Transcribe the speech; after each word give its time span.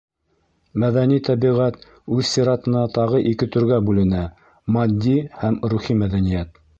Мәҙәни 0.83 1.19
тәбиғәт 1.27 1.77
үҙ 2.15 2.23
сиратында 2.29 2.81
тағы 2.97 3.21
ике 3.33 3.49
төргә 3.57 3.79
бүленә: 3.91 4.23
матди 4.79 5.15
һәм 5.43 5.61
рухи 5.75 5.99
мәҙәниәт. 6.05 6.61